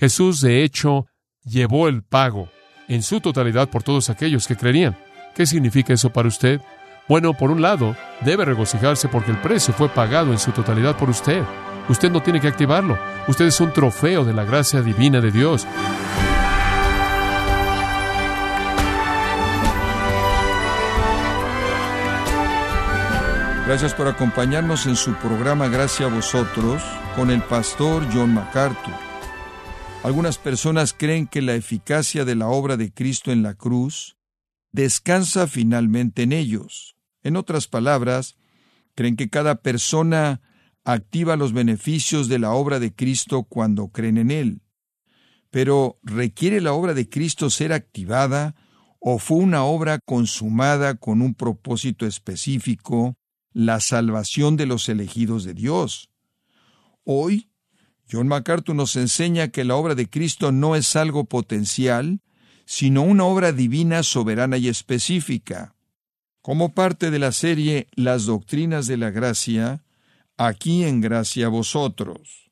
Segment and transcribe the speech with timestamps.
[0.00, 1.04] Jesús, de hecho,
[1.44, 2.48] llevó el pago
[2.88, 4.96] en su totalidad por todos aquellos que creerían.
[5.34, 6.58] ¿Qué significa eso para usted?
[7.06, 11.10] Bueno, por un lado, debe regocijarse porque el precio fue pagado en su totalidad por
[11.10, 11.42] usted.
[11.90, 12.98] Usted no tiene que activarlo.
[13.28, 15.66] Usted es un trofeo de la gracia divina de Dios.
[23.66, 26.82] Gracias por acompañarnos en su programa Gracias a vosotros
[27.14, 29.09] con el pastor John MacArthur.
[30.02, 34.16] Algunas personas creen que la eficacia de la obra de Cristo en la cruz
[34.72, 36.96] descansa finalmente en ellos.
[37.22, 38.36] En otras palabras,
[38.94, 40.40] creen que cada persona
[40.84, 44.62] activa los beneficios de la obra de Cristo cuando creen en Él.
[45.50, 48.54] Pero ¿requiere la obra de Cristo ser activada
[49.00, 53.16] o fue una obra consumada con un propósito específico,
[53.52, 56.10] la salvación de los elegidos de Dios?
[57.04, 57.49] Hoy,
[58.10, 62.20] John MacArthur nos enseña que la obra de Cristo no es algo potencial,
[62.64, 65.74] sino una obra divina, soberana y específica.
[66.42, 69.82] Como parte de la serie Las Doctrinas de la Gracia,
[70.36, 72.50] aquí en gracia a vosotros.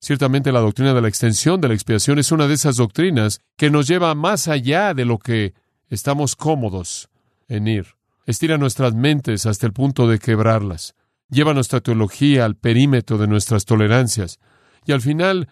[0.00, 3.70] Ciertamente la doctrina de la extensión de la expiación es una de esas doctrinas que
[3.70, 5.54] nos lleva más allá de lo que
[5.88, 7.08] estamos cómodos
[7.48, 7.86] en ir.
[8.26, 10.94] Estira nuestras mentes hasta el punto de quebrarlas.
[11.30, 14.40] Lleva nuestra teología al perímetro de nuestras tolerancias.
[14.86, 15.48] Y al final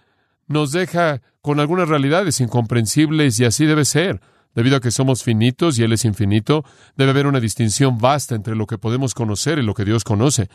[0.46, 4.20] nos deja con algunas realidades incomprensibles y así debe ser.
[4.54, 6.64] Debido a que somos finitos y Él es infinito,
[6.96, 10.48] debe haber una distinción vasta entre lo que podemos conocer y lo que Dios conoce.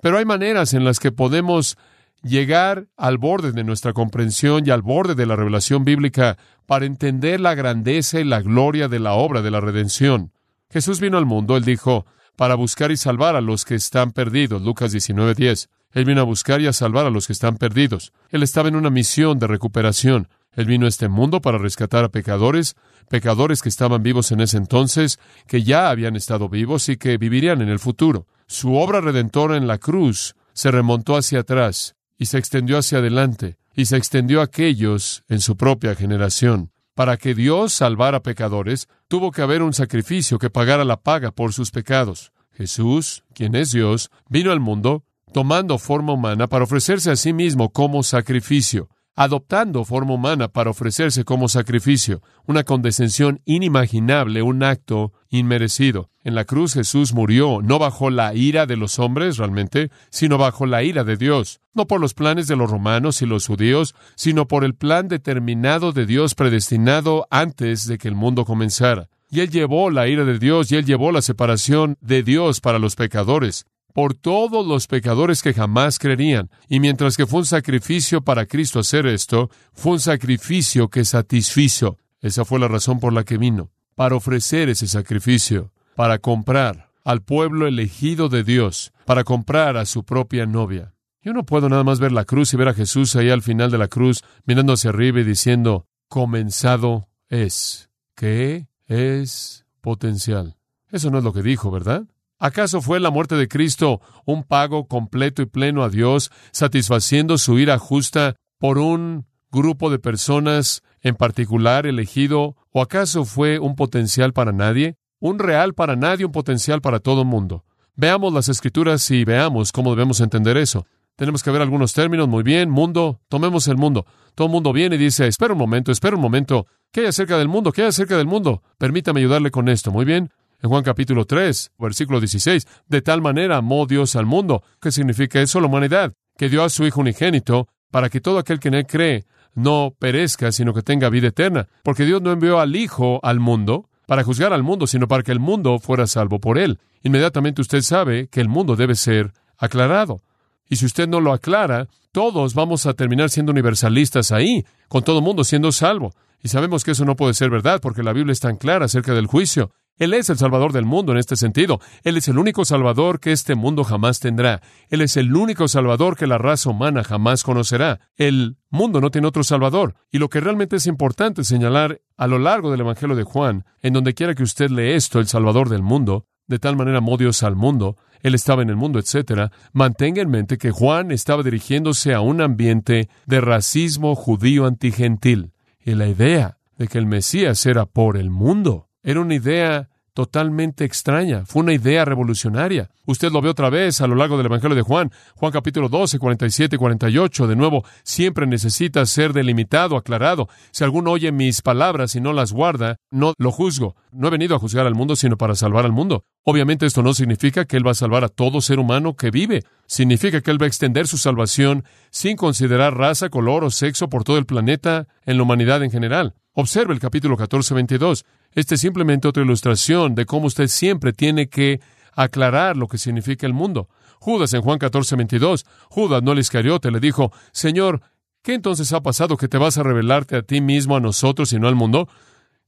[0.00, 1.76] Pero hay maneras en las que podemos
[2.22, 7.40] llegar al borde de nuestra comprensión y al borde de la revelación bíblica para entender
[7.40, 10.32] la grandeza y la gloria de la obra de la redención.
[10.70, 14.62] Jesús vino al mundo, él dijo, para buscar y salvar a los que están perdidos.
[14.62, 15.68] Lucas 19:10.
[15.92, 18.12] Él vino a buscar y a salvar a los que están perdidos.
[18.30, 20.28] Él estaba en una misión de recuperación.
[20.54, 22.76] Él vino a este mundo para rescatar a pecadores,
[23.08, 27.62] pecadores que estaban vivos en ese entonces, que ya habían estado vivos y que vivirían
[27.62, 28.26] en el futuro.
[28.46, 33.56] Su obra redentora en la cruz se remontó hacia atrás y se extendió hacia adelante
[33.74, 36.70] y se extendió a aquellos en su propia generación.
[36.94, 41.54] Para que Dios salvara pecadores, tuvo que haber un sacrificio que pagara la paga por
[41.54, 42.32] sus pecados.
[42.52, 47.70] Jesús, quien es Dios, vino al mundo tomando forma humana para ofrecerse a sí mismo
[47.70, 56.10] como sacrificio adoptando forma humana para ofrecerse como sacrificio, una condescensión inimaginable, un acto inmerecido.
[56.24, 60.66] En la cruz Jesús murió no bajo la ira de los hombres realmente, sino bajo
[60.66, 64.46] la ira de Dios, no por los planes de los romanos y los judíos, sino
[64.48, 69.08] por el plan determinado de Dios predestinado antes de que el mundo comenzara.
[69.30, 72.78] Y Él llevó la ira de Dios y Él llevó la separación de Dios para
[72.78, 76.50] los pecadores por todos los pecadores que jamás creerían.
[76.68, 81.98] Y mientras que fue un sacrificio para Cristo hacer esto, fue un sacrificio que satisfizo.
[82.20, 87.22] Esa fue la razón por la que vino, para ofrecer ese sacrificio, para comprar al
[87.22, 90.94] pueblo elegido de Dios, para comprar a su propia novia.
[91.20, 93.70] Yo no puedo nada más ver la cruz y ver a Jesús ahí al final
[93.70, 97.90] de la cruz, mirando hacia arriba y diciendo, comenzado es.
[98.14, 100.56] ¿Qué es potencial?
[100.90, 102.04] Eso no es lo que dijo, ¿verdad?
[102.42, 107.56] ¿Acaso fue la muerte de Cristo un pago completo y pleno a Dios, satisfaciendo su
[107.60, 112.56] ira justa por un grupo de personas en particular elegido?
[112.72, 114.96] ¿O acaso fue un potencial para nadie?
[115.20, 117.64] Un real para nadie, un potencial para todo el mundo.
[117.94, 120.84] Veamos las escrituras y veamos cómo debemos entender eso.
[121.14, 122.26] Tenemos que ver algunos términos.
[122.26, 124.04] Muy bien, mundo, tomemos el mundo.
[124.34, 126.66] Todo el mundo viene y dice, espera un momento, espera un momento.
[126.90, 127.70] ¿Qué hay acerca del mundo?
[127.70, 128.64] ¿Qué hay acerca del mundo?
[128.78, 129.92] Permítame ayudarle con esto.
[129.92, 130.32] Muy bien.
[130.62, 134.62] En Juan capítulo 3, versículo 16, de tal manera amó Dios al mundo.
[134.80, 135.58] ¿Qué significa eso?
[135.58, 138.86] La humanidad, que dio a su Hijo unigénito para que todo aquel que en él
[138.86, 139.24] cree
[139.54, 141.66] no perezca, sino que tenga vida eterna.
[141.82, 145.32] Porque Dios no envió al Hijo al mundo para juzgar al mundo, sino para que
[145.32, 146.78] el mundo fuera salvo por él.
[147.02, 150.22] Inmediatamente usted sabe que el mundo debe ser aclarado.
[150.68, 155.22] Y si usted no lo aclara, todos vamos a terminar siendo universalistas ahí, con todo
[155.22, 156.12] mundo siendo salvo.
[156.40, 159.12] Y sabemos que eso no puede ser verdad porque la Biblia es tan clara acerca
[159.12, 159.72] del juicio.
[159.98, 161.80] Él es el Salvador del mundo en este sentido.
[162.02, 164.62] Él es el único Salvador que este mundo jamás tendrá.
[164.88, 168.00] Él es el único Salvador que la raza humana jamás conocerá.
[168.16, 169.94] El mundo no tiene otro Salvador.
[170.10, 173.92] Y lo que realmente es importante señalar a lo largo del Evangelio de Juan, en
[173.92, 177.42] donde quiera que usted lee esto, el Salvador del mundo, de tal manera amó Dios
[177.42, 182.14] al mundo, Él estaba en el mundo, etc., mantenga en mente que Juan estaba dirigiéndose
[182.14, 185.52] a un ambiente de racismo judío antigentil.
[185.84, 190.84] Y la idea de que el Mesías era por el mundo era una idea totalmente
[190.84, 192.90] extraña, fue una idea revolucionaria.
[193.06, 196.18] Usted lo ve otra vez a lo largo del Evangelio de Juan, Juan capítulo 12,
[196.18, 200.48] 47 y 48, de nuevo, siempre necesita ser delimitado, aclarado.
[200.70, 203.96] Si alguno oye mis palabras y no las guarda, no lo juzgo.
[204.12, 206.24] No he venido a juzgar al mundo, sino para salvar al mundo.
[206.44, 209.64] Obviamente esto no significa que Él va a salvar a todo ser humano que vive.
[209.86, 214.24] Significa que Él va a extender su salvación sin considerar raza, color o sexo por
[214.24, 216.34] todo el planeta, en la humanidad en general.
[216.54, 218.26] Observe el capítulo 14, 22.
[218.52, 221.80] Este es simplemente otra ilustración de cómo usted siempre tiene que
[222.12, 223.88] aclarar lo que significa el mundo.
[224.18, 228.02] Judas en Juan 14, 22, Judas, no el Iscariote, le dijo, Señor,
[228.42, 231.58] ¿qué entonces ha pasado que te vas a revelarte a ti mismo, a nosotros y
[231.58, 232.06] no al mundo?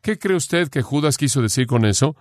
[0.01, 2.17] ¿Qué cree usted que Judas quiso decir con eso?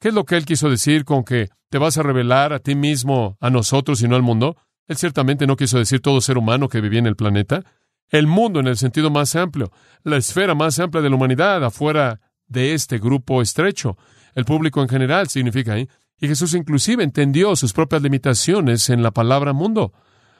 [0.00, 2.74] ¿Qué es lo que él quiso decir con que te vas a revelar a ti
[2.74, 4.56] mismo, a nosotros y no al mundo?
[4.88, 7.62] Él ciertamente no quiso decir todo ser humano que vivía en el planeta.
[8.10, 9.72] El mundo en el sentido más amplio,
[10.04, 13.96] la esfera más amplia de la humanidad, afuera de este grupo estrecho.
[14.34, 15.88] El público en general significa ahí.
[16.18, 19.92] Y Jesús inclusive entendió sus propias limitaciones en la palabra mundo.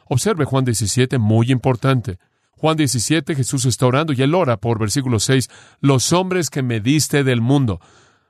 [0.09, 2.19] Observe Juan 17, muy importante.
[2.53, 6.81] Juan 17, Jesús está orando y él ora por versículo 6, los hombres que me
[6.81, 7.81] diste del mundo.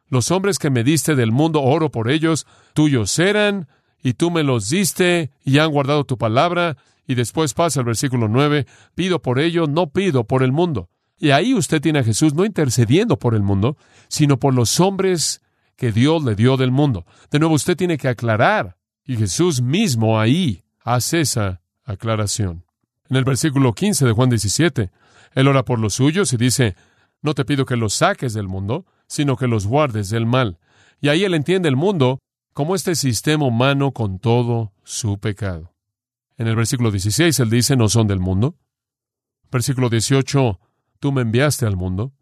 [0.08, 3.68] Los hombres que me diste del mundo, oro por ellos, tuyos eran,
[4.02, 6.76] y tú me los diste, y han guardado tu palabra.
[7.06, 10.88] Y después pasa el versículo 9, pido por ellos, no pido por el mundo.
[11.18, 13.76] Y ahí usted tiene a Jesús no intercediendo por el mundo,
[14.08, 15.42] sino por los hombres
[15.76, 17.06] que Dios le dio del mundo.
[17.30, 18.76] De nuevo, usted tiene que aclarar.
[19.04, 22.64] Y Jesús mismo ahí hace esa aclaración.
[23.08, 24.90] En el versículo 15 de Juan 17,
[25.34, 26.74] Él ora por los suyos y dice,
[27.22, 30.58] no te pido que los saques del mundo, sino que los guardes del mal.
[31.00, 32.18] Y ahí Él entiende el mundo
[32.52, 35.75] como este sistema humano con todo su pecado.
[36.36, 38.56] En el versículo 16 Él dice, no son del mundo.
[39.50, 40.60] Versículo 18,
[40.98, 42.12] Tú me enviaste al mundo,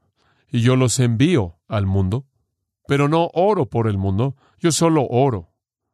[0.51, 2.27] y yo los envío al mundo,
[2.87, 5.53] pero no oro por el mundo, yo solo oro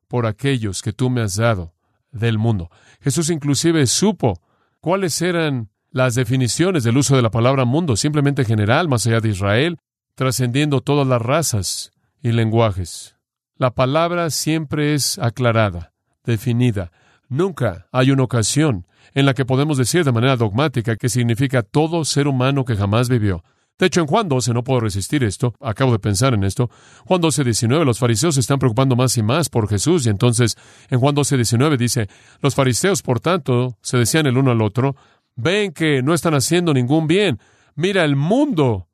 [0.08, 1.74] por aquellos que tú me has dado
[2.10, 2.70] del mundo.
[3.00, 4.40] Jesús inclusive supo
[4.80, 9.30] cuáles eran las definiciones del uso de la palabra mundo, simplemente general, más allá de
[9.30, 9.78] Israel,
[10.14, 13.16] trascendiendo todas las razas y lenguajes.
[13.56, 15.92] La palabra siempre es aclarada,
[16.24, 16.92] definida.
[17.30, 22.04] Nunca hay una ocasión en la que podemos decir de manera dogmática que significa todo
[22.04, 23.44] ser humano que jamás vivió.
[23.78, 26.70] De hecho, en Juan 12, no puedo resistir esto, acabo de pensar en esto,
[27.06, 30.56] Juan 12, 19, los fariseos se están preocupando más y más por Jesús, y entonces
[30.90, 32.08] en Juan 12, 19 dice,
[32.40, 34.96] los fariseos, por tanto, se decían el uno al otro,
[35.36, 37.38] ven que no están haciendo ningún bien,
[37.76, 38.88] mira, el mundo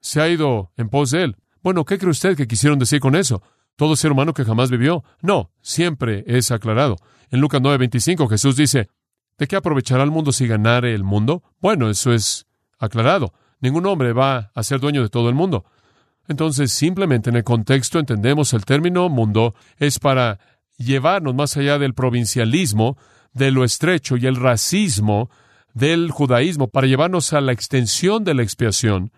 [0.00, 1.36] se ha ido en pos de él.
[1.62, 3.42] Bueno, ¿qué cree usted que quisieron decir con eso?
[3.78, 5.04] ¿Todo ser humano que jamás vivió?
[5.22, 6.96] No, siempre es aclarado.
[7.30, 8.88] En Lucas 9, 25 Jesús dice,
[9.38, 11.44] ¿De qué aprovechará el mundo si ganare el mundo?
[11.60, 12.48] Bueno, eso es
[12.80, 13.32] aclarado.
[13.60, 15.64] Ningún hombre va a ser dueño de todo el mundo.
[16.26, 20.40] Entonces, simplemente en el contexto entendemos el término mundo es para
[20.76, 22.98] llevarnos más allá del provincialismo,
[23.32, 25.30] de lo estrecho y el racismo
[25.72, 29.12] del judaísmo, para llevarnos a la extensión de la expiación,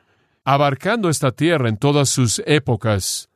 [0.45, 3.30] abarcando esta tierra en todas sus épocas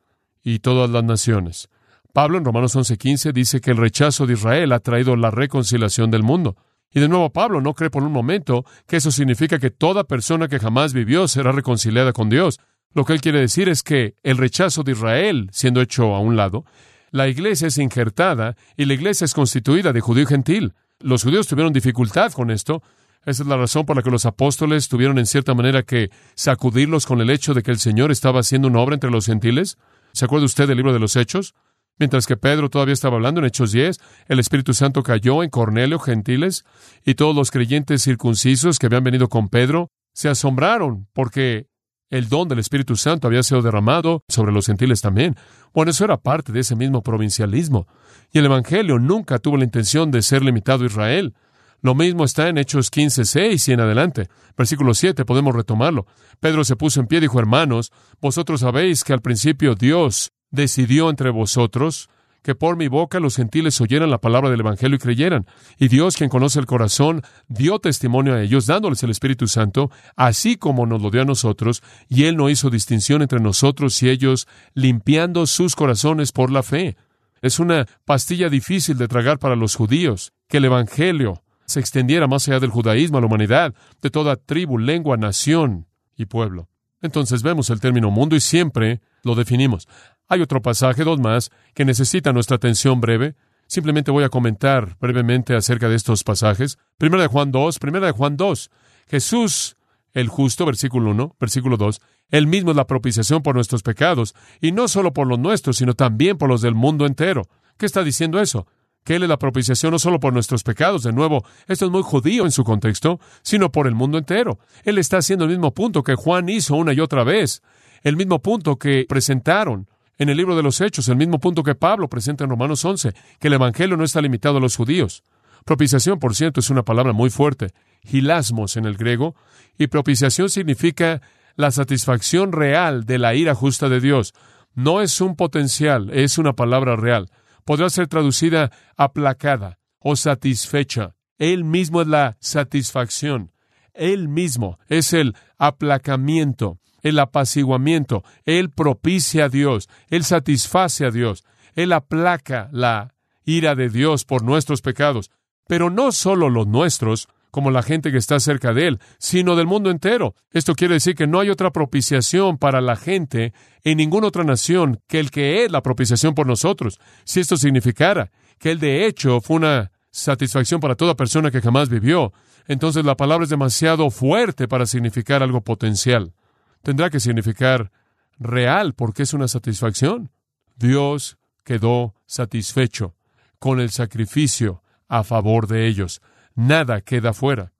[0.45, 1.69] y todas las naciones.
[2.13, 6.23] Pablo en Romanos 11:15 dice que el rechazo de Israel ha traído la reconciliación del
[6.23, 6.55] mundo.
[6.93, 10.47] Y de nuevo Pablo no cree por un momento que eso significa que toda persona
[10.47, 12.59] que jamás vivió será reconciliada con Dios.
[12.93, 16.37] Lo que él quiere decir es que el rechazo de Israel siendo hecho a un
[16.37, 16.63] lado,
[17.11, 20.73] la iglesia es injertada y la iglesia es constituida de judío y gentil.
[20.99, 22.81] Los judíos tuvieron dificultad con esto.
[23.25, 27.05] Esa es la razón por la que los apóstoles tuvieron en cierta manera que sacudirlos
[27.05, 29.77] con el hecho de que el Señor estaba haciendo una obra entre los gentiles.
[30.15, 31.55] ¿Se acuerda usted del libro de los Hechos?
[31.99, 35.99] Mientras que Pedro todavía estaba hablando en Hechos 10, el Espíritu Santo cayó en Cornelio,
[35.99, 36.63] gentiles,
[37.05, 41.67] y todos los creyentes circuncisos que habían venido con Pedro se asombraron porque
[42.09, 45.35] el don del Espíritu Santo había sido derramado sobre los gentiles también.
[45.73, 47.85] Bueno, eso era parte de ese mismo provincialismo.
[48.31, 51.35] Y el Evangelio nunca tuvo la intención de ser limitado a Israel.
[51.81, 54.27] Lo mismo está en Hechos 15, 6 y en adelante.
[54.57, 56.05] Versículo 7, podemos retomarlo.
[56.39, 57.91] Pedro se puso en pie y dijo, hermanos,
[58.21, 62.09] vosotros sabéis que al principio Dios decidió entre vosotros
[62.45, 65.47] que por mi boca los gentiles oyeran la palabra del Evangelio y creyeran.
[65.79, 70.55] Y Dios, quien conoce el corazón, dio testimonio a ellos, dándoles el Espíritu Santo, así
[70.55, 74.47] como nos lo dio a nosotros, y Él no hizo distinción entre nosotros y ellos,
[74.75, 76.95] limpiando sus corazones por la fe.
[77.41, 82.47] Es una pastilla difícil de tragar para los judíos, que el Evangelio se extendiera más
[82.47, 86.69] allá del judaísmo a la humanidad, de toda tribu, lengua, nación y pueblo.
[87.01, 89.87] Entonces vemos el término mundo y siempre lo definimos.
[90.27, 93.35] Hay otro pasaje, dos más, que necesita nuestra atención breve.
[93.67, 96.77] Simplemente voy a comentar brevemente acerca de estos pasajes.
[96.97, 98.71] Primera de Juan 2, primera de Juan 2.
[99.07, 99.77] Jesús,
[100.13, 102.01] el justo, versículo 1, versículo 2.
[102.29, 105.93] Él mismo es la propiciación por nuestros pecados, y no solo por los nuestros, sino
[105.93, 107.47] también por los del mundo entero.
[107.77, 108.65] ¿Qué está diciendo eso?
[109.05, 112.01] Que Él es la propiciación no solo por nuestros pecados, de nuevo, esto es muy
[112.01, 114.59] judío en su contexto, sino por el mundo entero.
[114.83, 117.61] Él está haciendo el mismo punto que Juan hizo una y otra vez,
[118.01, 121.75] el mismo punto que presentaron en el libro de los Hechos, el mismo punto que
[121.75, 125.23] Pablo presenta en Romanos 11, que el Evangelio no está limitado a los judíos.
[125.65, 129.35] Propiciación, por cierto, es una palabra muy fuerte, gilasmos en el griego,
[129.77, 131.21] y propiciación significa
[131.55, 134.33] la satisfacción real de la ira justa de Dios.
[134.73, 137.29] No es un potencial, es una palabra real.
[137.65, 141.15] Podrá ser traducida aplacada o satisfecha.
[141.39, 143.51] Él mismo es la satisfacción.
[143.93, 148.23] Él mismo es el aplacamiento, el apaciguamiento.
[148.45, 149.89] Él propicia a Dios.
[150.09, 151.43] Él satisface a Dios.
[151.73, 155.31] Él aplaca la ira de Dios por nuestros pecados.
[155.67, 159.65] Pero no solo los nuestros, como la gente que está cerca de Él, sino del
[159.65, 160.35] mundo entero.
[160.51, 163.53] Esto quiere decir que no hay otra propiciación para la gente
[163.85, 166.99] en ninguna otra nación que el que es la propiciación por nosotros.
[167.23, 171.87] Si esto significara que Él de hecho fue una satisfacción para toda persona que jamás
[171.87, 172.33] vivió,
[172.67, 176.33] entonces la palabra es demasiado fuerte para significar algo potencial.
[176.81, 177.89] Tendrá que significar
[178.37, 180.29] real porque es una satisfacción.
[180.75, 183.15] Dios quedó satisfecho
[183.59, 186.21] con el sacrificio a favor de ellos.
[186.55, 187.73] Nada queda fuera.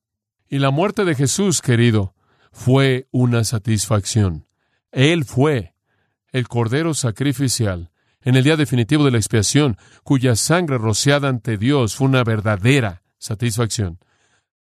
[0.47, 2.13] Y la muerte de Jesús, querido,
[2.51, 4.47] fue una satisfacción.
[4.91, 5.73] Él fue
[6.31, 7.91] el Cordero sacrificial
[8.21, 13.03] en el día definitivo de la expiación, cuya sangre rociada ante Dios fue una verdadera
[13.17, 13.99] satisfacción.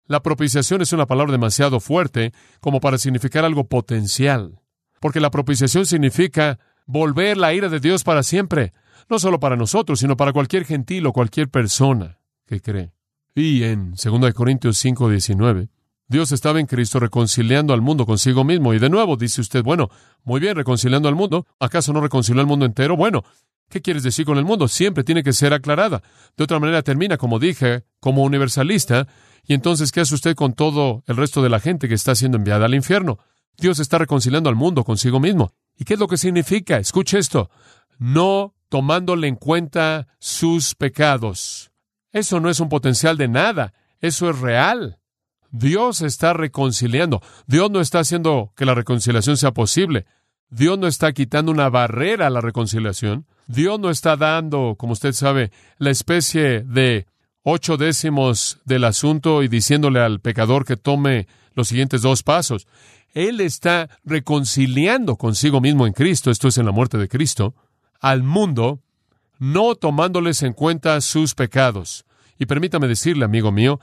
[0.07, 4.61] La propiciación es una palabra demasiado fuerte como para significar algo potencial,
[4.99, 8.71] porque la propiciación significa volver la ira de Dios para siempre,
[9.09, 12.94] no solo para nosotros, sino para cualquier gentil o cualquier persona que cree.
[13.35, 15.67] Y en 2 Corintios 5, 19,
[16.07, 18.73] Dios estaba en Cristo reconciliando al mundo consigo mismo.
[18.73, 19.89] Y de nuevo dice usted, bueno,
[20.23, 21.45] muy bien, reconciliando al mundo.
[21.59, 22.95] ¿Acaso no reconcilió al mundo entero?
[22.95, 23.23] Bueno,
[23.69, 24.69] ¿qué quieres decir con el mundo?
[24.69, 26.01] Siempre tiene que ser aclarada.
[26.37, 29.07] De otra manera termina, como dije, como universalista.
[29.43, 32.37] Y entonces, ¿qué hace usted con todo el resto de la gente que está siendo
[32.37, 33.19] enviada al infierno?
[33.57, 35.51] Dios está reconciliando al mundo consigo mismo.
[35.77, 36.77] ¿Y qué es lo que significa?
[36.77, 37.49] Escuche esto.
[37.99, 41.71] No tomándole en cuenta sus pecados.
[42.15, 44.99] Eso no es un potencial de nada, eso es real.
[45.51, 47.21] Dios está reconciliando.
[47.45, 50.05] Dios no está haciendo que la reconciliación sea posible.
[50.49, 53.25] Dios no está quitando una barrera a la reconciliación.
[53.47, 57.05] Dios no está dando, como usted sabe, la especie de
[57.43, 62.65] ocho décimos del asunto y diciéndole al pecador que tome los siguientes dos pasos.
[63.13, 67.55] Él está reconciliando consigo mismo en Cristo, esto es en la muerte de Cristo,
[67.99, 68.84] al mundo
[69.39, 72.05] no tomándoles en cuenta sus pecados.
[72.37, 73.79] Y permítame decirle, amigo mío,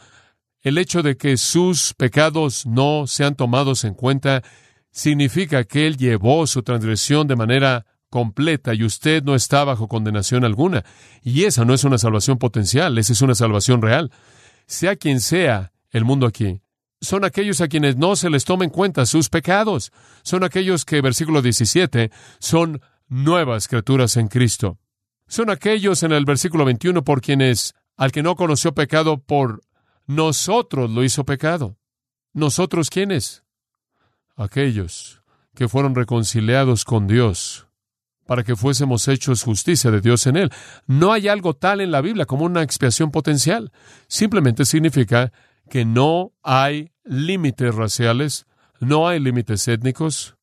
[0.61, 4.43] el hecho de que sus pecados no sean tomados en cuenta
[4.91, 10.45] significa que Él llevó su transgresión de manera completa y usted no está bajo condenación
[10.45, 10.85] alguna.
[11.23, 14.13] Y esa no es una salvación potencial, esa es una salvación real.
[14.67, 16.61] Sea quien sea el mundo aquí,
[17.01, 19.93] son aquellos a quienes no se les toma en cuenta sus pecados.
[20.23, 24.79] Son aquellos que, versículo 17, son nuevas criaturas en Cristo.
[25.33, 29.63] Son aquellos en el versículo 21 por quienes al que no conoció pecado por
[30.07, 31.79] nosotros lo hizo pecado.
[32.35, 33.43] ¿Nosotros quiénes?
[34.37, 35.23] Aquellos
[35.55, 37.67] que fueron reconciliados con Dios
[38.27, 40.51] para que fuésemos hechos justicia de Dios en Él.
[40.87, 43.73] No hay algo tal en la Biblia como una expiación potencial.
[44.09, 45.33] Simplemente significa
[45.71, 48.45] que no hay límites raciales,
[48.81, 50.37] no hay límites étnicos.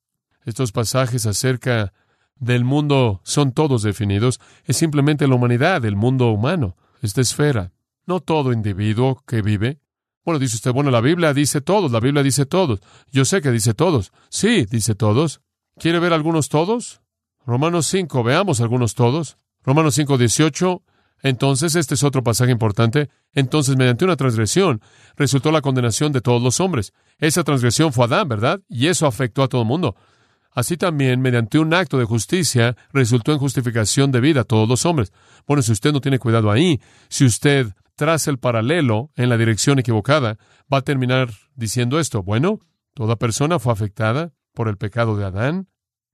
[0.46, 1.94] Estos pasajes acerca
[2.40, 7.72] del mundo son todos definidos, es simplemente la humanidad, el mundo humano, esta esfera,
[8.06, 9.80] no todo individuo que vive.
[10.26, 12.82] Bueno, dice usted, bueno, la Biblia dice todos, la Biblia dice todos.
[13.12, 14.12] Yo sé que dice todos.
[14.30, 15.42] Sí, dice todos.
[15.78, 17.02] ¿Quiere ver algunos todos?
[17.46, 19.38] Romanos 5, veamos algunos todos.
[19.64, 20.84] Romanos 5, 18.
[21.22, 23.10] Entonces, este es otro pasaje importante.
[23.34, 24.82] Entonces, mediante una transgresión,
[25.16, 26.94] resultó la condenación de todos los hombres.
[27.18, 28.62] Esa transgresión fue Adán, ¿verdad?
[28.70, 29.96] Y eso afectó a todo el mundo.
[30.52, 34.86] Así también, mediante un acto de justicia, resultó en justificación de vida a todos los
[34.86, 35.14] hombres.
[35.48, 39.78] Bueno, si usted no tiene cuidado ahí, si usted traza el paralelo en la dirección
[39.78, 40.38] equivocada,
[40.72, 42.24] va a terminar diciendo esto.
[42.24, 42.60] Bueno,
[42.94, 45.68] toda persona fue afectada por el pecado de Adán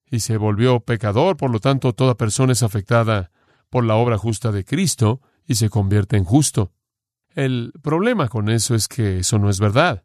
[0.10, 3.32] y se volvió pecador, por lo tanto, toda persona es afectada
[3.70, 6.72] por la obra justa de Cristo y se convierte en justo.
[7.36, 10.05] El problema con eso es que eso no es verdad.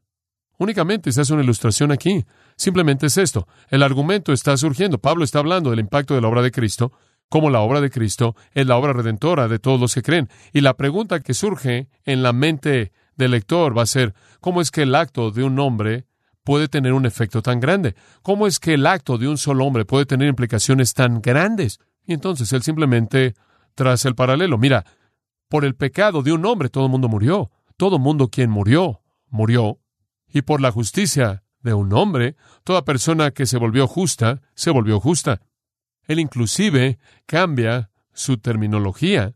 [0.60, 2.26] Únicamente se hace una ilustración aquí.
[2.54, 3.48] Simplemente es esto.
[3.70, 4.98] El argumento está surgiendo.
[4.98, 6.92] Pablo está hablando del impacto de la obra de Cristo,
[7.30, 10.28] como la obra de Cristo es la obra redentora de todos los que creen.
[10.52, 14.70] Y la pregunta que surge en la mente del lector va a ser, ¿cómo es
[14.70, 16.04] que el acto de un hombre
[16.44, 17.94] puede tener un efecto tan grande?
[18.20, 21.80] ¿Cómo es que el acto de un solo hombre puede tener implicaciones tan grandes?
[22.04, 23.34] Y entonces él simplemente
[23.74, 24.58] traza el paralelo.
[24.58, 24.84] Mira,
[25.48, 27.50] por el pecado de un hombre todo el mundo murió.
[27.78, 29.00] Todo mundo quien murió,
[29.30, 29.79] murió.
[30.32, 35.00] Y por la justicia de un hombre, toda persona que se volvió justa, se volvió
[35.00, 35.40] justa.
[36.06, 39.34] Él inclusive cambia su terminología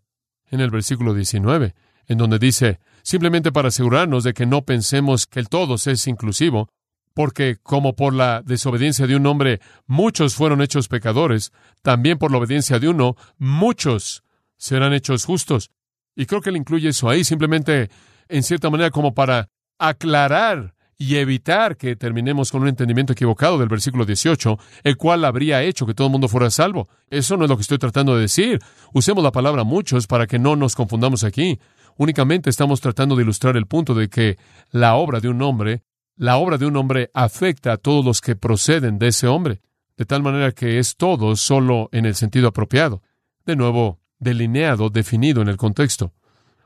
[0.50, 1.74] en el versículo 19,
[2.06, 6.68] en donde dice, simplemente para asegurarnos de que no pensemos que el todos es inclusivo,
[7.14, 12.38] porque como por la desobediencia de un hombre muchos fueron hechos pecadores, también por la
[12.38, 14.24] obediencia de uno muchos
[14.56, 15.70] serán hechos justos.
[16.16, 17.90] Y creo que él incluye eso ahí, simplemente
[18.28, 19.48] en cierta manera como para
[19.78, 25.62] aclarar y evitar que terminemos con un entendimiento equivocado del versículo 18, el cual habría
[25.62, 26.88] hecho que todo el mundo fuera salvo.
[27.10, 28.60] Eso no es lo que estoy tratando de decir.
[28.92, 31.58] Usemos la palabra muchos para que no nos confundamos aquí.
[31.96, 34.38] Únicamente estamos tratando de ilustrar el punto de que
[34.70, 35.82] la obra de un hombre,
[36.16, 39.60] la obra de un hombre afecta a todos los que proceden de ese hombre,
[39.96, 43.02] de tal manera que es todo solo en el sentido apropiado.
[43.46, 46.12] De nuevo, delineado, definido en el contexto.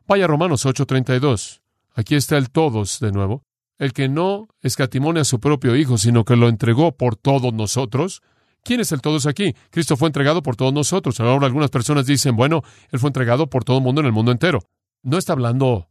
[0.06, 1.60] Vaya Romanos 8:32.
[1.94, 3.47] Aquí está el todos de nuevo
[3.78, 8.22] el que no escatimone a su propio Hijo, sino que lo entregó por todos nosotros.
[8.64, 9.54] ¿Quién es el todos aquí?
[9.70, 11.18] Cristo fue entregado por todos nosotros.
[11.20, 14.32] Ahora algunas personas dicen, bueno, Él fue entregado por todo el mundo en el mundo
[14.32, 14.60] entero.
[15.02, 15.88] ¿No está hablando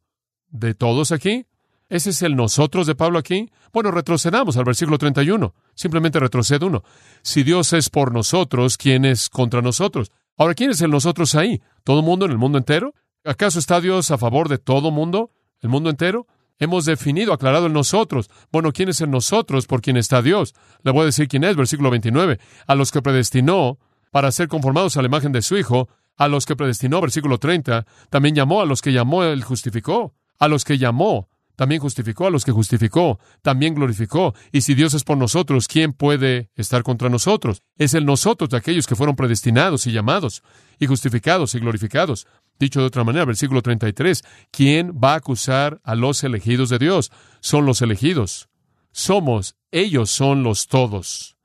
[0.49, 1.45] de todos aquí?
[1.89, 3.49] ¿Ese es el nosotros de Pablo aquí?
[3.71, 5.53] Bueno, retrocedamos al versículo 31.
[5.73, 6.83] Simplemente retrocede uno.
[7.21, 10.11] Si Dios es por nosotros, ¿quién es contra nosotros?
[10.35, 11.61] Ahora, ¿quién es el nosotros ahí?
[11.85, 12.93] ¿Todo el mundo en el mundo entero?
[13.23, 15.31] ¿Acaso está Dios a favor de todo mundo?
[15.61, 16.27] ¿El mundo entero?
[16.59, 18.29] Hemos definido, aclarado el nosotros.
[18.51, 20.55] Bueno, ¿quién es el nosotros por quien está Dios?
[20.83, 22.39] Le voy a decir quién es, versículo 29.
[22.65, 23.77] A los que predestinó
[24.11, 27.85] para ser conformados a la imagen de su Hijo, a los que predestinó, versículo 30,
[28.09, 30.15] también llamó, a los que llamó, él justificó.
[30.39, 34.33] A los que llamó, también justificó, a los que justificó, también glorificó.
[34.51, 37.63] Y si Dios es por nosotros, ¿quién puede estar contra nosotros?
[37.77, 40.43] Es el nosotros de aquellos que fueron predestinados y llamados,
[40.79, 42.27] y justificados y glorificados.
[42.59, 47.11] Dicho de otra manera, versículo 33, ¿quién va a acusar a los elegidos de Dios?
[47.39, 48.49] Son los elegidos.
[48.91, 51.37] Somos, ellos son los todos.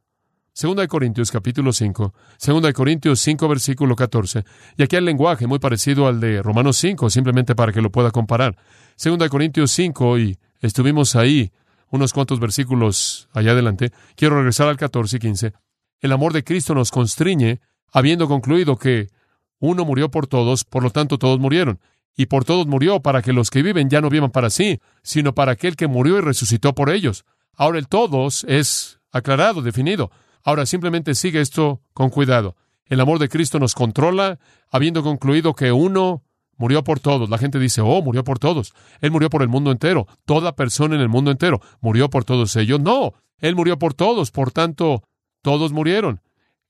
[0.55, 4.45] Segunda de Corintios capítulo 5, Segunda de Corintios 5 versículo 14.
[4.77, 8.11] Y aquí hay lenguaje muy parecido al de Romanos 5, simplemente para que lo pueda
[8.11, 8.57] comparar.
[8.97, 11.53] Segunda de Corintios 5 y estuvimos ahí
[11.89, 13.93] unos cuantos versículos allá adelante.
[14.15, 15.53] Quiero regresar al 14 y 15.
[16.01, 19.09] El amor de Cristo nos constriñe, habiendo concluido que
[19.63, 21.79] uno murió por todos, por lo tanto todos murieron.
[22.17, 25.37] Y por todos murió para que los que viven ya no vivan para sí, sino
[25.37, 27.25] para aquel que murió y resucitó por ellos.
[27.55, 30.11] Ahora el todos es aclarado, definido.
[30.43, 32.57] Ahora simplemente sigue esto con cuidado.
[32.87, 36.25] El amor de Cristo nos controla, habiendo concluido que uno
[36.57, 37.31] murió por todos.
[37.31, 38.75] La gente dice, oh, murió por todos.
[39.01, 40.09] Él murió por el mundo entero.
[40.25, 42.81] Toda persona en el mundo entero murió por todos ellos.
[42.81, 44.33] No, Él murió por todos.
[44.33, 45.05] Por tanto,
[45.41, 46.21] todos murieron.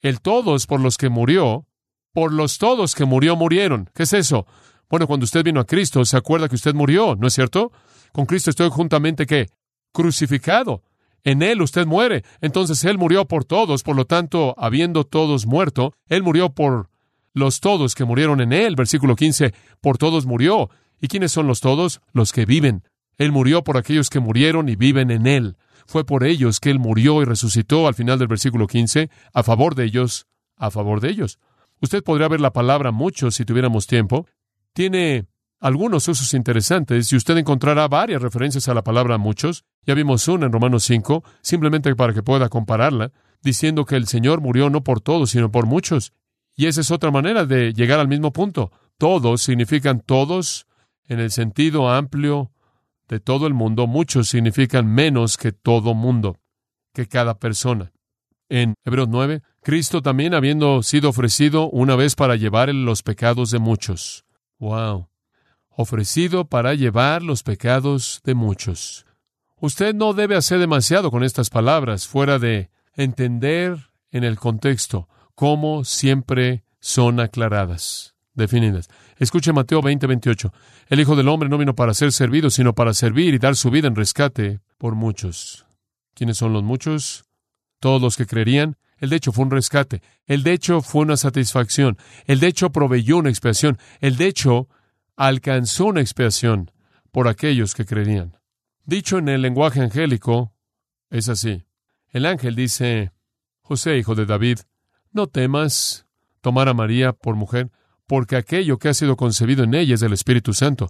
[0.02, 1.66] El todos por los que murió
[2.12, 3.90] por los todos que murió murieron.
[3.94, 4.46] ¿Qué es eso?
[4.88, 7.72] Bueno, cuando usted vino a Cristo, se acuerda que usted murió, ¿no es cierto?
[8.12, 9.48] Con Cristo estoy juntamente ¿qué?
[9.92, 10.82] Crucificado.
[11.24, 12.24] En Él usted muere.
[12.40, 16.90] Entonces Él murió por todos, por lo tanto, habiendo todos muerto, Él murió por
[17.32, 18.76] los todos que murieron en Él.
[18.76, 20.68] Versículo 15, por todos murió.
[21.00, 22.00] ¿Y quiénes son los todos?
[22.12, 22.84] Los que viven.
[23.18, 25.56] Él murió por aquellos que murieron y viven en Él.
[25.86, 29.74] Fue por ellos que Él murió y resucitó al final del versículo 15, a favor
[29.74, 31.38] de ellos, a favor de ellos.
[31.82, 34.26] Usted podría ver la palabra muchos si tuviéramos tiempo.
[34.72, 35.26] Tiene
[35.58, 39.64] algunos usos interesantes y usted encontrará varias referencias a la palabra muchos.
[39.84, 43.10] Ya vimos una en Romanos 5, simplemente para que pueda compararla,
[43.42, 46.12] diciendo que el Señor murió no por todos, sino por muchos.
[46.54, 48.70] Y esa es otra manera de llegar al mismo punto.
[48.96, 50.68] Todos significan todos
[51.08, 52.52] en el sentido amplio
[53.08, 53.88] de todo el mundo.
[53.88, 56.38] Muchos significan menos que todo mundo,
[56.94, 57.92] que cada persona.
[58.54, 63.58] En Hebreos 9, Cristo también habiendo sido ofrecido una vez para llevar los pecados de
[63.58, 64.26] muchos.
[64.58, 65.08] Wow.
[65.70, 69.06] Ofrecido para llevar los pecados de muchos.
[69.58, 75.82] Usted no debe hacer demasiado con estas palabras fuera de entender en el contexto cómo
[75.84, 78.90] siempre son aclaradas, definidas.
[79.16, 80.52] Escuche Mateo 20, 28.
[80.88, 83.70] El Hijo del Hombre no vino para ser servido, sino para servir y dar su
[83.70, 85.64] vida en rescate por muchos.
[86.12, 87.24] ¿Quiénes son los muchos?
[87.82, 88.76] Todos los que creerían.
[88.98, 90.02] El de hecho fue un rescate.
[90.24, 91.98] El de hecho fue una satisfacción.
[92.26, 93.76] El de hecho proveyó una expiación.
[93.98, 94.68] El de hecho
[95.16, 96.70] alcanzó una expiación
[97.10, 98.38] por aquellos que creerían.
[98.84, 100.54] Dicho en el lenguaje angélico,
[101.10, 101.64] es así.
[102.10, 103.10] El ángel dice,
[103.62, 104.60] José, hijo de David,
[105.10, 106.06] no temas
[106.40, 107.72] tomar a María por mujer,
[108.06, 110.88] porque aquello que ha sido concebido en ella es del Espíritu Santo,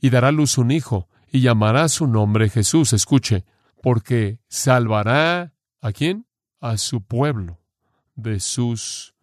[0.00, 2.94] y dará luz un hijo, y llamará su nombre Jesús.
[2.94, 3.44] Escuche,
[3.82, 6.24] porque salvará a quién?
[6.60, 7.58] A su pueblo
[8.14, 9.14] de sus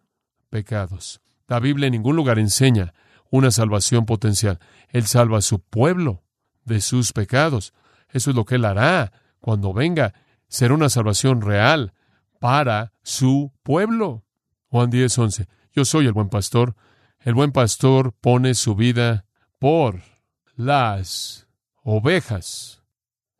[0.50, 1.20] pecados.
[1.46, 2.94] La Biblia en ningún lugar enseña
[3.30, 4.58] una salvación potencial.
[4.88, 6.22] Él salva a su pueblo
[6.64, 7.72] de sus pecados.
[8.10, 10.14] Eso es lo que Él hará cuando venga.
[10.48, 11.92] Será una salvación real
[12.38, 14.24] para su pueblo.
[14.68, 15.48] Juan 10, 11.
[15.72, 16.74] Yo soy el buen pastor.
[17.20, 19.26] El buen pastor pone su vida
[19.58, 20.02] por
[20.54, 21.48] las
[21.82, 22.82] ovejas.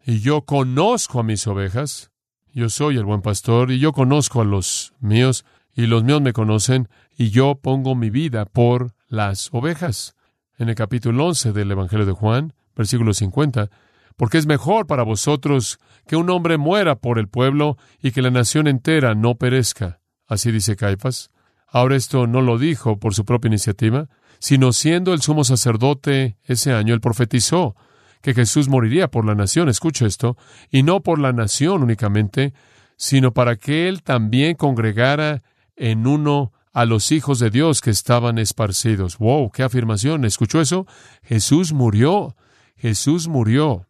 [0.05, 2.11] Y yo conozco a mis ovejas.
[2.55, 6.33] Yo soy el buen pastor y yo conozco a los míos y los míos me
[6.33, 10.15] conocen y yo pongo mi vida por las ovejas.
[10.57, 13.71] En el capítulo 11 del Evangelio de Juan, versículo 50,
[14.17, 18.31] porque es mejor para vosotros que un hombre muera por el pueblo y que la
[18.31, 20.01] nación entera no perezca.
[20.27, 21.31] Así dice Caifás.
[21.67, 24.09] Ahora esto no lo dijo por su propia iniciativa,
[24.39, 27.77] sino siendo el sumo sacerdote ese año, él profetizó
[28.23, 30.37] que Jesús moriría por la nación, escucha esto,
[30.71, 32.53] y no por la nación únicamente,
[32.97, 35.43] sino para que él también congregara
[35.77, 39.19] en uno a los hijos de Dios que estaban esparcidos.
[39.19, 39.51] ¡Wow!
[39.51, 40.25] ¡Qué afirmación!
[40.25, 40.87] ¿Escuchó eso?
[41.23, 42.37] Jesús murió.
[42.77, 43.87] Jesús murió.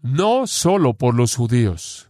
[0.00, 2.08] No solo por los judíos,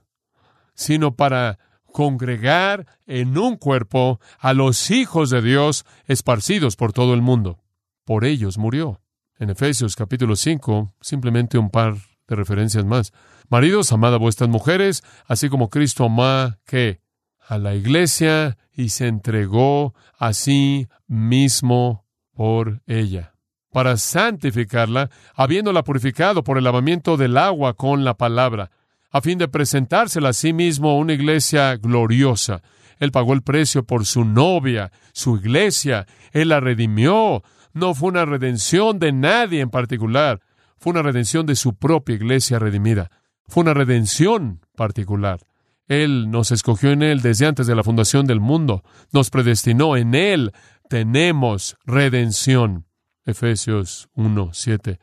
[0.74, 1.58] sino para
[1.92, 7.58] congregar en un cuerpo a los hijos de Dios esparcidos por todo el mundo.
[8.04, 9.00] Por ellos murió.
[9.40, 11.94] En Efesios capítulo 5, simplemente un par
[12.26, 13.12] de referencias más.
[13.48, 17.00] Maridos, amad a vuestras mujeres, así como Cristo ama que
[17.46, 23.34] a la iglesia y se entregó a sí mismo por ella,
[23.70, 28.72] para santificarla, habiéndola purificado por el lavamiento del agua con la palabra,
[29.12, 32.60] a fin de presentársela a sí mismo una iglesia gloriosa.
[32.98, 37.44] Él pagó el precio por su novia, su iglesia, Él la redimió.
[37.78, 40.40] No fue una redención de nadie en particular,
[40.78, 43.10] fue una redención de su propia iglesia redimida.
[43.46, 45.40] Fue una redención particular.
[45.86, 48.82] Él nos escogió en Él desde antes de la fundación del mundo.
[49.12, 50.52] Nos predestinó en Él.
[50.88, 52.86] Tenemos redención.
[53.24, 54.98] Efesios 1, 7.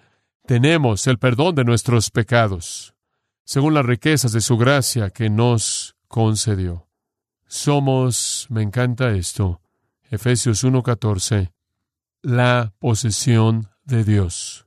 [0.46, 2.96] Tenemos el perdón de nuestros pecados
[3.46, 6.88] según las riquezas de su gracia que nos concedió.
[7.48, 9.62] Somos, me encanta esto,
[10.10, 11.52] Efesios 1:14,
[12.26, 14.66] la posesión de Dios.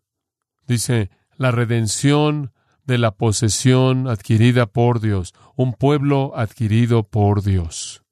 [0.69, 2.53] Dice, la redención
[2.85, 8.05] de la posesión adquirida por Dios, un pueblo adquirido por Dios.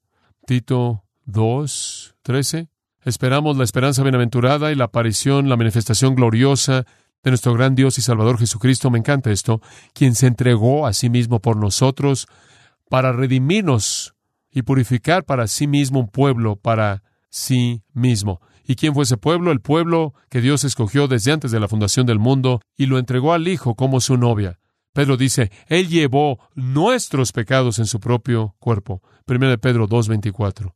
[0.45, 2.67] Tito 2:13.
[3.05, 6.85] Esperamos la esperanza bienaventurada y la aparición, la manifestación gloriosa
[7.23, 9.61] de nuestro gran Dios y Salvador Jesucristo, me encanta esto,
[9.93, 12.27] quien se entregó a sí mismo por nosotros
[12.89, 14.13] para redimirnos
[14.51, 18.41] y purificar para sí mismo un pueblo para sí mismo.
[18.67, 19.51] ¿Y quién fue ese pueblo?
[19.51, 23.31] El pueblo que Dios escogió desde antes de la fundación del mundo y lo entregó
[23.31, 24.59] al Hijo como su novia.
[24.93, 29.01] Pedro dice, Él llevó nuestros pecados en su propio cuerpo.
[29.25, 30.73] 1 Pedro 2.24.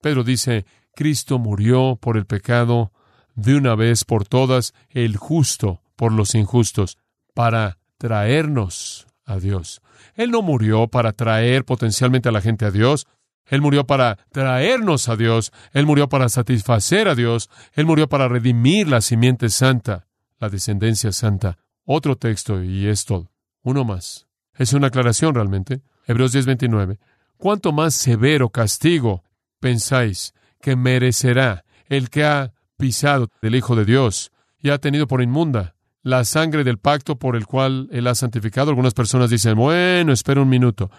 [0.00, 2.92] Pedro dice, Cristo murió por el pecado
[3.34, 6.98] de una vez por todas, el justo por los injustos,
[7.34, 9.80] para traernos a Dios.
[10.14, 13.08] Él no murió para traer potencialmente a la gente a Dios.
[13.46, 15.52] Él murió para traernos a Dios.
[15.72, 17.50] Él murió para satisfacer a Dios.
[17.72, 20.06] Él murió para redimir la simiente santa,
[20.38, 21.58] la descendencia santa.
[21.84, 23.30] Otro texto y esto,
[23.62, 24.26] uno más.
[24.56, 25.82] Es una aclaración realmente.
[26.06, 26.98] Hebreos 10:29.
[27.36, 29.24] ¿Cuánto más severo castigo
[29.60, 35.22] pensáis que merecerá el que ha pisado del Hijo de Dios y ha tenido por
[35.22, 38.70] inmunda la sangre del pacto por el cual Él ha santificado.
[38.70, 40.90] Algunas personas dicen, bueno, espera un minuto.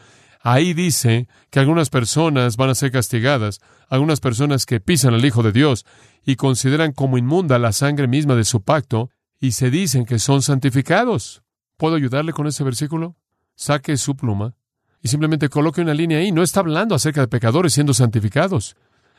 [0.47, 5.41] Ahí dice que algunas personas van a ser castigadas, algunas personas que pisan al Hijo
[5.41, 5.88] de Dios
[6.23, 10.43] y consideran como inmunda la sangre misma de su pacto y se dicen que son
[10.43, 11.41] santificados.
[11.77, 13.15] ¿Puedo ayudarle con ese versículo?
[13.55, 14.55] Saque su pluma
[15.01, 16.31] y simplemente coloque una línea ahí.
[16.31, 18.75] No está hablando acerca de pecadores siendo santificados.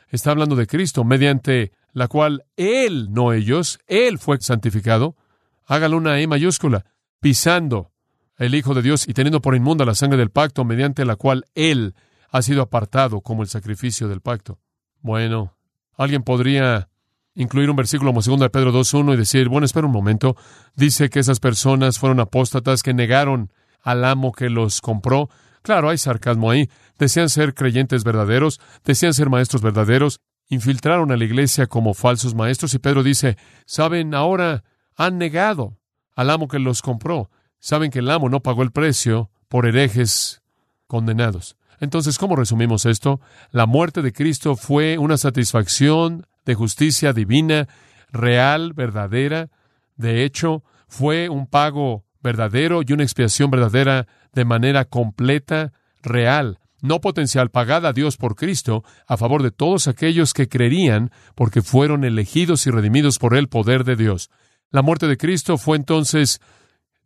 [0.07, 5.17] Está hablando de Cristo, mediante la cual Él, no ellos, Él fue santificado
[5.65, 6.85] hágalo una E mayúscula,
[7.19, 7.91] pisando
[8.37, 11.45] el Hijo de Dios y teniendo por inmunda la sangre del pacto mediante la cual
[11.55, 11.95] Él
[12.29, 14.59] ha sido apartado como el sacrificio del pacto.
[15.01, 15.55] Bueno,
[15.97, 16.89] alguien podría
[17.35, 20.35] incluir un versículo como 2 de Pedro 2.1 y decir, bueno, espera un momento,
[20.75, 25.29] dice que esas personas fueron apóstatas que negaron al amo que los compró.
[25.61, 26.69] Claro, hay sarcasmo ahí.
[26.97, 30.19] Desean ser creyentes verdaderos, desean ser maestros verdaderos,
[30.49, 34.63] infiltraron a la iglesia como falsos maestros y Pedro dice, saben, ahora
[34.95, 35.77] han negado
[36.15, 37.29] al amo que los compró.
[37.59, 40.41] Saben que el amo no pagó el precio por herejes
[40.87, 41.57] condenados.
[41.79, 43.21] Entonces, ¿cómo resumimos esto?
[43.51, 47.67] La muerte de Cristo fue una satisfacción de justicia divina,
[48.11, 49.49] real, verdadera.
[49.95, 57.01] De hecho, fue un pago verdadero y una expiación verdadera de manera completa, real, no
[57.01, 62.03] potencial, pagada a Dios por Cristo a favor de todos aquellos que creerían porque fueron
[62.03, 64.29] elegidos y redimidos por el poder de Dios.
[64.71, 66.41] La muerte de Cristo fue entonces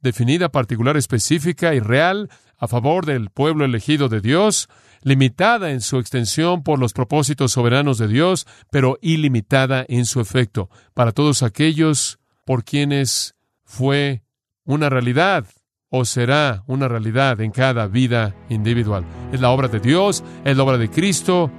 [0.02, 4.70] definida, particular, específica y real a favor del pueblo elegido de Dios,
[5.04, 10.70] limitada en su extensión por los propósitos soberanos de Dios, pero ilimitada en su efecto
[10.94, 14.24] para todos aquellos por quienes fue
[14.64, 15.46] una realidad
[15.90, 19.04] o será una realidad en cada vida individual.
[19.32, 21.52] Es la obra de Dios, es la obra de Cristo,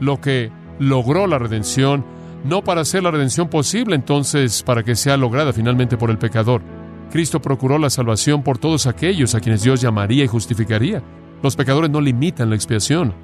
[0.00, 2.04] lo que logró la redención,
[2.44, 6.62] no para hacer la redención posible entonces para que sea lograda finalmente por el pecador.
[7.14, 11.00] Cristo procuró la salvación por todos aquellos a quienes Dios llamaría y justificaría.
[11.44, 13.14] Los pecadores no limitan la expiación,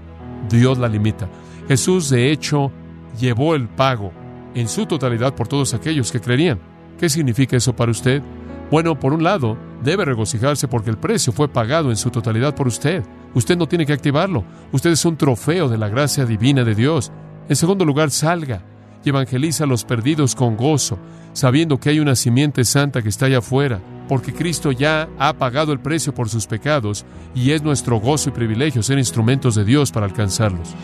[0.49, 1.29] Dios la limita.
[1.67, 2.71] Jesús, de hecho,
[3.19, 4.13] llevó el pago
[4.55, 6.61] en su totalidad por todos aquellos que creerían.
[7.01, 8.23] ¿Qué significa eso para usted?
[8.71, 12.69] Bueno, por un lado, debe regocijarse porque el precio fue pagado en su totalidad por
[12.69, 13.03] usted.
[13.35, 14.45] Usted no tiene que activarlo.
[14.71, 17.11] Usted es un trofeo de la gracia divina de Dios.
[17.49, 18.63] En segundo lugar, salga
[19.05, 20.99] y evangeliza a los perdidos con gozo,
[21.33, 25.73] sabiendo que hay una simiente santa que está allá afuera, porque Cristo ya ha pagado
[25.73, 29.93] el precio por sus pecados y es nuestro gozo y privilegio ser instrumentos de Dios
[29.93, 30.75] para alcanzarlos.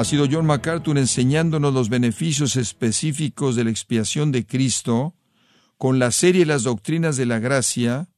[0.00, 5.14] Ha sido John MacArthur enseñándonos los beneficios específicos de la expiación de Cristo
[5.78, 8.09] con la serie Las Doctrinas de la Gracia,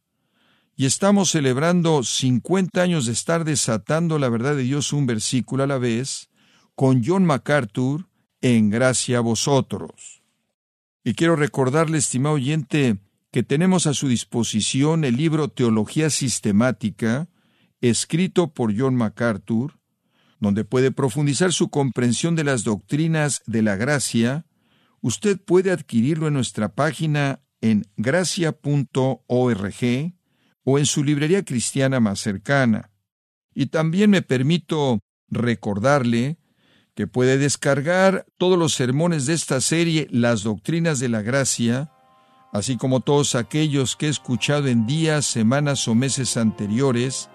[0.83, 5.69] y estamos celebrando 50 años de estar desatando la verdad de Dios un versículo a
[5.69, 6.29] la vez,
[6.75, 8.09] con John MacArthur,
[8.41, 10.25] en gracia a vosotros.
[11.05, 12.99] Y quiero recordarle, estimado oyente,
[13.31, 17.29] que tenemos a su disposición el libro Teología Sistemática,
[17.81, 19.79] escrito por John MacArthur,
[20.41, 24.47] donde puede profundizar su comprensión de las doctrinas de la gracia,
[25.01, 28.57] usted puede adquirirlo en nuestra página en gracia.org
[30.65, 32.91] o en su librería cristiana más cercana.
[33.55, 36.39] Y también me permito recordarle
[36.95, 41.91] que puede descargar todos los sermones de esta serie Las Doctrinas de la Gracia,
[42.53, 47.31] así como todos aquellos que he escuchado en días, semanas o meses anteriores,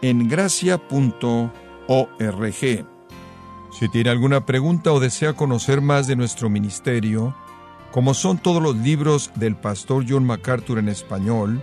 [0.00, 1.50] en gracia.org.
[3.78, 7.34] Si tiene alguna pregunta o desea conocer más de nuestro ministerio,
[7.90, 11.62] como son todos los libros del pastor John MacArthur en español,